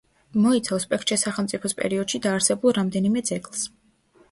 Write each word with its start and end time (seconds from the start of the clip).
მოიცავს 0.45 0.87
პექჩეს 0.93 1.25
სახელმწიფოს 1.27 1.77
პერიოდში 1.83 2.23
დაარსებულ 2.25 2.77
რამდენიმე 2.81 3.25
ძეგლს. 3.31 3.71